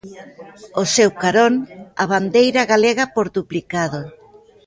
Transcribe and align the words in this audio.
Ao 0.77 0.83
seu 0.95 1.09
carón, 1.21 1.53
a 2.03 2.05
bandeira 2.13 2.61
galega 2.71 3.05
por 3.15 3.27
duplicado. 3.37 4.01